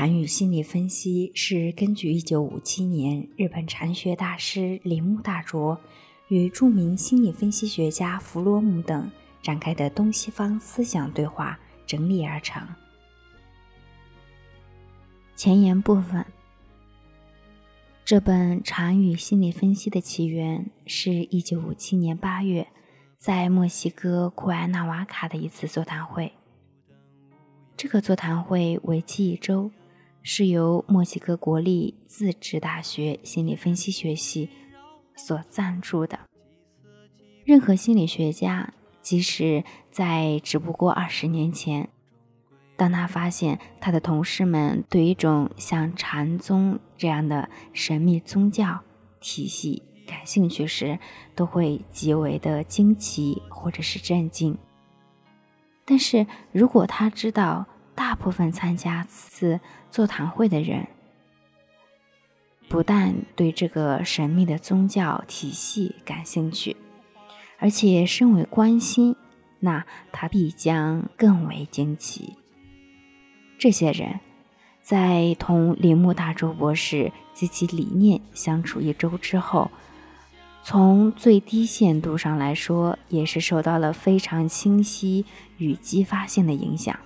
[0.00, 5.78] 禅语心理分析是根据1957年日本禅学大师铃木大拙
[6.28, 9.10] 与著名心理分析学家弗洛姆等
[9.42, 12.66] 展开的东西方思想对话整理而成。
[15.36, 16.24] 前言部分：
[18.02, 22.68] 这本禅语心理分析的起源是一九五七年八月，
[23.18, 26.32] 在墨西哥库埃纳瓦卡的一次座谈会。
[27.76, 29.70] 这个座谈会为期一周。
[30.22, 34.50] 是由墨西哥国立自治大学心理分析学系
[35.16, 36.18] 所赞助的。
[37.44, 41.88] 任何心理学家，即使在只不过二十年前，
[42.76, 48.80] 当他发现他的同事们对一种像禅宗这样的神秘宗教
[49.20, 50.98] 体系感兴趣时，
[51.34, 54.56] 都会极为的惊奇或者是震惊。
[55.84, 57.66] 但是如果他知道，
[58.00, 60.86] 大部分参加此次座谈会的人，
[62.66, 66.78] 不但对这个神秘的宗教体系感兴趣，
[67.58, 69.14] 而且深为关心，
[69.58, 72.38] 那他必将更为惊奇。
[73.58, 74.18] 这些人
[74.80, 79.70] 在同铃木大周博士及其理念相处一周之后，
[80.64, 85.26] 从最低限度上来说，也是受到了非常清晰
[85.58, 86.98] 与激发性的影响。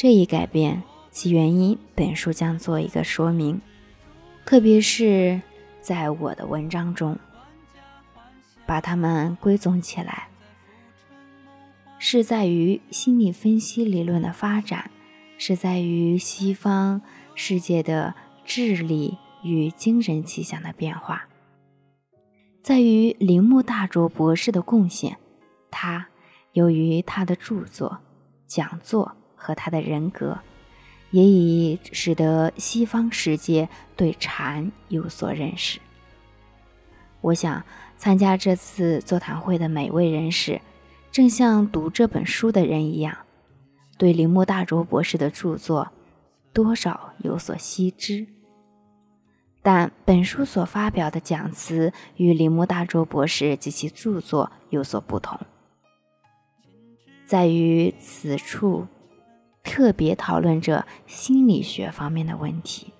[0.00, 3.60] 这一改变其原因，本书将做一个说明，
[4.46, 5.42] 特别是
[5.82, 7.18] 在我的文章中，
[8.64, 10.28] 把它们归总起来，
[11.98, 14.90] 是在于心理分析理论的发展，
[15.36, 17.02] 是在于西方
[17.34, 18.14] 世界的
[18.46, 21.28] 智力与精神气象的变化，
[22.62, 25.18] 在于铃木大拙博士的贡献，
[25.70, 26.08] 他
[26.54, 27.98] 由于他的著作、
[28.46, 29.18] 讲座。
[29.40, 30.38] 和他的人格，
[31.10, 35.80] 也已使得西方世界对禅有所认识。
[37.22, 37.64] 我想，
[37.96, 40.60] 参加这次座谈会的每位人士，
[41.10, 43.16] 正像读这本书的人一样，
[43.96, 45.90] 对铃木大拙博士的著作
[46.52, 48.26] 多少有所悉知。
[49.62, 55.38] 但本书所发表的讲词与铃木大拙博士及其著作有所不同，
[57.26, 58.86] 在于此处。
[59.62, 62.92] 特别讨论着心理学方面的问题，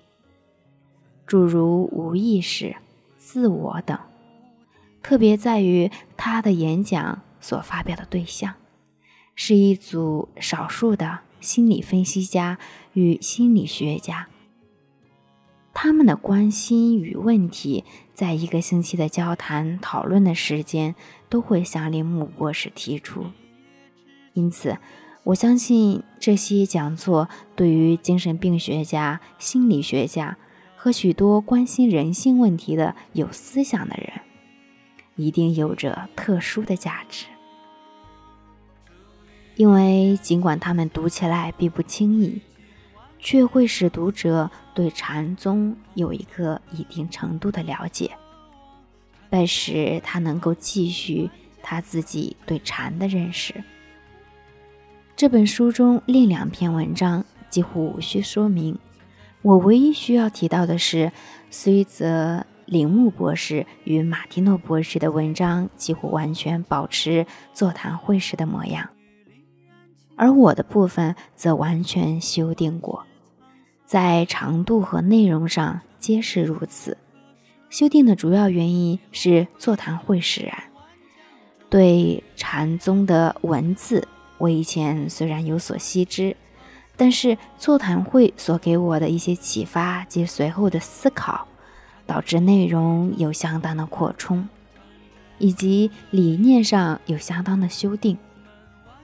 [1.25, 2.75] 诸如无意识、
[3.17, 3.97] 自我等。
[5.01, 8.53] 特别在于他的演讲所发表的对象，
[9.35, 12.59] 是一组少数的心理分析家
[12.93, 14.27] 与心理学家。
[15.73, 17.83] 他们的关心与问题，
[18.13, 20.95] 在一个星期的交谈讨论的时间，
[21.27, 23.25] 都会向铃木博士提出。
[24.33, 24.77] 因此。
[25.23, 30.37] 我相信这些讲座对于精神病学家、心理学家
[30.75, 34.21] 和许多关心人性问题的有思想的人，
[35.15, 37.27] 一定有着特殊的价值。
[39.55, 42.41] 因为尽管他们读起来并不轻易，
[43.19, 48.09] 却会使读者对禅宗有一个一定程度的了解，
[49.29, 51.29] 拜使他能够继续
[51.61, 53.63] 他自己对禅的认识。
[55.21, 58.79] 这本书中另两篇文章几乎无需说明，
[59.43, 61.11] 我唯一需要提到的是，
[61.51, 68.89] 虽则铃木博士与马蒂诺博士的文章几乎完全保持座谈会时的模样，
[70.15, 73.05] 而我的部分则完全修订过，
[73.85, 76.97] 在长度和内容上皆是如此。
[77.69, 80.57] 修订的主要原因是座谈会使然，
[81.69, 84.07] 对禅宗的文字。
[84.41, 86.35] 我以前虽然有所悉知，
[86.97, 91.47] 但是座谈会所给我的一些启发及随后的思考，
[92.07, 94.49] 导致内容有相当的扩充，
[95.37, 98.17] 以及理念上有相当的修订。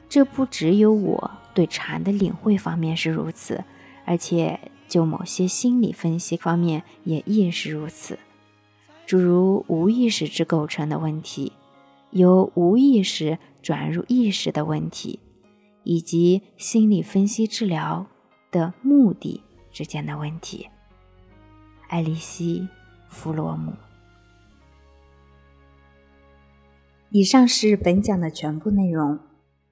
[0.10, 3.64] 这不只有我对禅的领会方面是如此，
[4.06, 8.18] 而且就某些心理分析方面也亦是如此，
[9.06, 11.52] 诸如无意识之构成的问题，
[12.10, 15.20] 由无意识转入意识的问题。
[15.90, 18.06] 以及心理分析治疗
[18.52, 19.42] 的目的
[19.72, 20.68] 之间的问题。
[21.88, 22.60] 艾丽西·
[23.08, 23.74] 弗洛姆。
[27.10, 29.18] 以上是本讲的全部内容。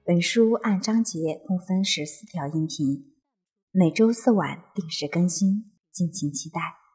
[0.06, 3.12] 本书按章节共分十四条音频，
[3.70, 6.85] 每周四晚定时更新，敬请期待。